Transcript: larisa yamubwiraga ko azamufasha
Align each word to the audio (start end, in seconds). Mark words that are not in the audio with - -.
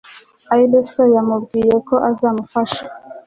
larisa 0.47 1.03
yamubwiraga 1.15 1.77
ko 1.87 1.95
azamufasha 2.09 2.83